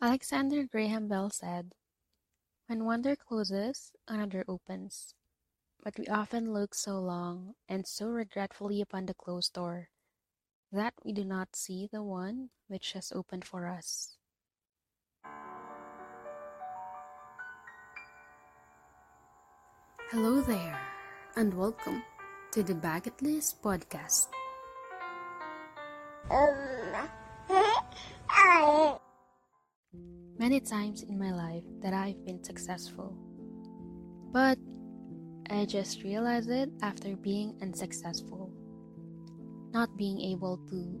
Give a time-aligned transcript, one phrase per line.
[0.00, 1.72] Alexander Graham Bell said,
[2.68, 5.12] When one door closes, another opens.
[5.82, 9.88] But we often look so long and so regretfully upon the closed door
[10.70, 14.14] that we do not see the one which has opened for us.
[20.12, 20.78] Hello there,
[21.34, 22.04] and welcome
[22.52, 24.28] to the Bucket List Podcast.
[26.30, 26.54] Um,
[30.38, 33.12] Many times in my life that I've been successful,
[34.30, 34.56] but
[35.50, 38.52] I just realized it after being unsuccessful.
[39.72, 41.00] Not being able to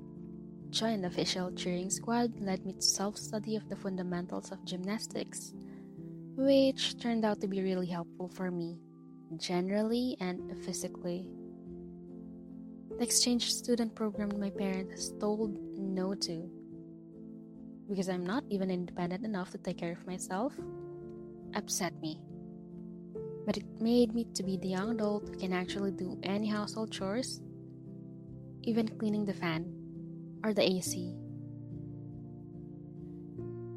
[0.70, 5.52] join the official cheering squad led me to self study of the fundamentals of gymnastics,
[6.34, 8.80] which turned out to be really helpful for me,
[9.36, 11.28] generally and physically.
[12.98, 16.50] The exchange student program my parents told no to
[17.88, 20.52] because I'm not even independent enough to take care of myself
[21.54, 22.20] upset me.
[23.46, 26.92] But it made me to be the young adult who can actually do any household
[26.92, 27.40] chores,
[28.62, 29.64] even cleaning the fan
[30.44, 31.14] or the AC.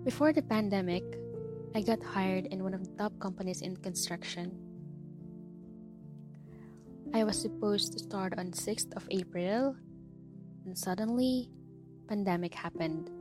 [0.03, 1.03] Before the pandemic,
[1.73, 4.51] I got hired in one of the top companies in construction
[7.13, 9.75] I was supposed to start on 6th of April,
[10.65, 11.51] and suddenly,
[12.07, 13.11] pandemic happened.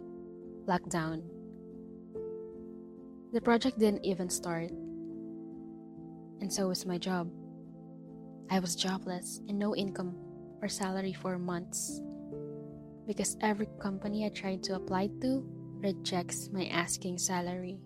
[0.71, 1.27] Lockdown.
[3.33, 4.71] The project didn't even start.
[6.41, 7.29] And so was my job.
[8.51, 10.15] I was jobless and no income
[10.63, 12.01] or salary for months.
[13.05, 15.43] Because every company I tried to apply to
[15.83, 17.81] rejects my asking salary.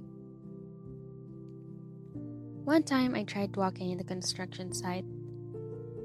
[2.69, 5.07] One time I tried walking in the construction site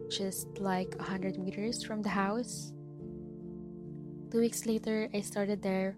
[0.10, 2.72] just like a hundred meters from the house.
[4.32, 5.98] Two weeks later, I started there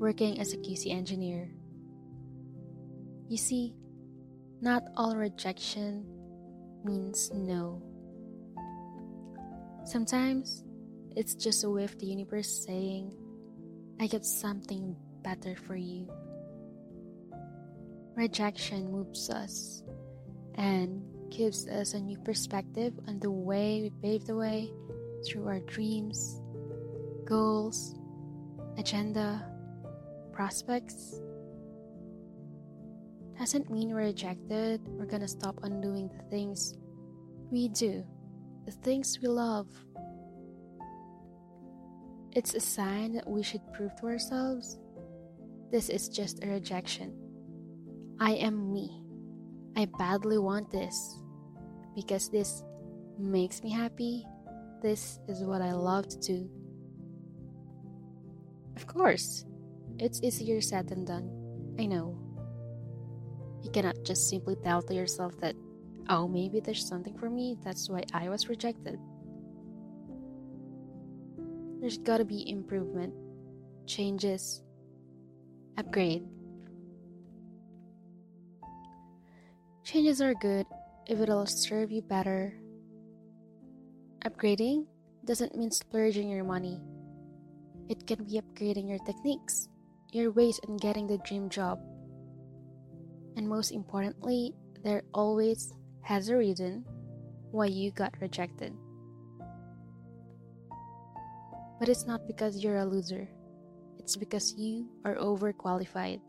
[0.00, 1.50] working as a QC engineer.
[3.28, 3.74] You see,
[4.62, 6.06] not all rejection
[6.82, 7.82] means no.
[9.84, 10.64] Sometimes
[11.16, 13.14] it's just a way of the universe saying,
[14.00, 16.08] I got something better for you.
[18.16, 19.82] Rejection moves us
[20.54, 24.72] and gives us a new perspective on the way we pave the way
[25.26, 26.40] through our dreams,
[27.26, 27.94] goals,
[28.78, 29.49] agenda,
[30.32, 31.20] prospects.
[33.38, 36.74] Doesn't mean we're rejected, we're gonna stop on doing the things
[37.50, 38.04] we do,
[38.66, 39.66] the things we love.
[42.32, 44.78] It's a sign that we should prove to ourselves
[45.70, 47.14] this is just a rejection.
[48.18, 49.04] I am me.
[49.76, 51.22] I badly want this
[51.94, 52.64] because this
[53.16, 54.26] makes me happy.
[54.82, 56.50] This is what I love to do.
[58.74, 59.44] Of course,
[60.00, 61.28] it's easier said than done.
[61.78, 62.16] I know.
[63.62, 65.54] You cannot just simply tell to yourself that,
[66.08, 68.98] oh, maybe there's something for me, that's why I was rejected.
[71.80, 73.14] There's gotta be improvement,
[73.86, 74.62] changes,
[75.76, 76.24] upgrade.
[79.84, 80.66] Changes are good
[81.06, 82.54] if it'll serve you better.
[84.24, 84.86] Upgrading
[85.24, 86.80] doesn't mean splurging your money.
[87.88, 89.68] It can be upgrading your techniques,
[90.14, 91.78] your ways in getting the dream job.
[93.36, 95.72] And most importantly, there always
[96.02, 96.84] has a reason
[97.50, 98.74] why you got rejected.
[101.78, 103.28] But it's not because you're a loser,
[103.98, 106.20] it's because you are overqualified.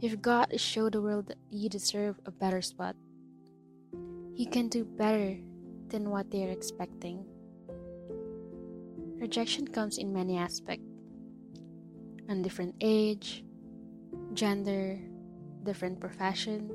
[0.00, 2.96] You've got to show the world that you deserve a better spot.
[4.34, 5.38] You can do better
[5.88, 7.24] than what they are expecting.
[9.18, 10.95] Rejection comes in many aspects
[12.28, 13.44] on different age,
[14.34, 14.98] gender,
[15.64, 16.70] different profession,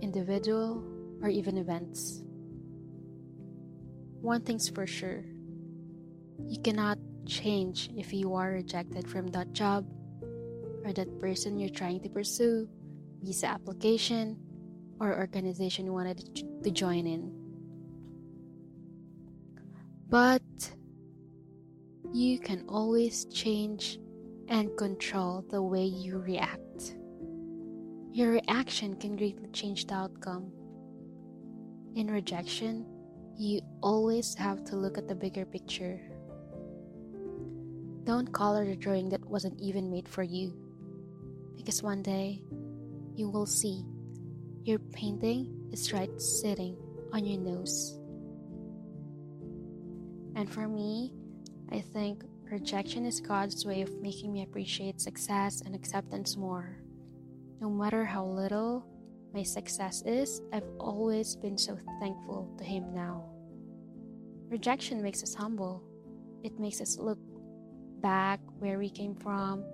[0.00, 0.82] individual,
[1.22, 2.22] or even events.
[4.20, 5.24] One thing's for sure
[6.46, 9.86] you cannot change if you are rejected from that job
[10.84, 12.68] or that person you're trying to pursue,
[13.22, 14.36] visa application,
[15.00, 16.20] or organization you wanted
[16.62, 17.32] to join in.
[20.08, 20.42] But
[22.12, 23.98] you can always change
[24.48, 26.96] and control the way you react.
[28.12, 30.52] Your reaction can greatly change the outcome.
[31.96, 32.86] In rejection,
[33.36, 36.00] you always have to look at the bigger picture.
[38.04, 40.54] Don't color the drawing that wasn't even made for you.
[41.56, 42.42] Because one day,
[43.16, 43.84] you will see
[44.64, 46.76] your painting is right sitting
[47.12, 47.98] on your nose.
[50.36, 51.12] And for me,
[51.70, 56.76] I think Rejection is God's way of making me appreciate success and acceptance more.
[57.60, 58.86] No matter how little
[59.32, 63.24] my success is, I've always been so thankful to Him now.
[64.50, 65.82] Rejection makes us humble,
[66.44, 67.18] it makes us look
[68.00, 69.64] back where we came from,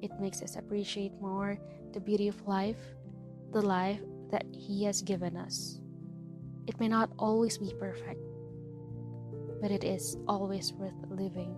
[0.00, 1.58] it makes us appreciate more
[1.92, 2.80] the beauty of life,
[3.52, 4.00] the life
[4.30, 5.78] that He has given us.
[6.66, 8.20] It may not always be perfect,
[9.60, 11.54] but it is always worth living.